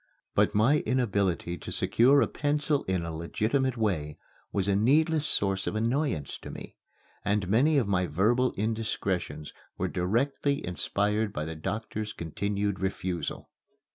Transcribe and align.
But 0.33 0.55
my 0.55 0.79
inability 0.79 1.59
to 1.59 1.71
secure 1.71 2.21
a 2.23 2.27
pencil 2.27 2.83
in 2.85 3.03
a 3.05 3.15
legitimate 3.15 3.77
way 3.77 4.17
was 4.51 4.67
a 4.67 4.75
needless 4.75 5.27
source 5.27 5.67
of 5.67 5.75
annoyance 5.75 6.39
to 6.39 6.49
me, 6.49 6.75
and 7.23 7.47
many 7.47 7.77
of 7.77 7.87
my 7.87 8.07
verbal 8.07 8.51
indiscretions 8.53 9.53
were 9.77 9.87
directly 9.87 10.65
inspired 10.65 11.31
by 11.31 11.45
the 11.45 11.55
doctor's 11.55 12.13
continued 12.13 12.79
refusal. 12.79 13.51